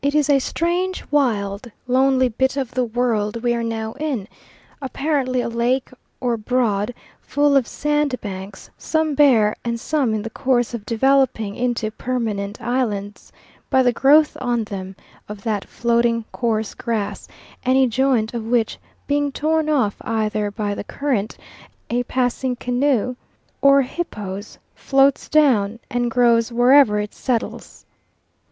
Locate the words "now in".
3.64-4.28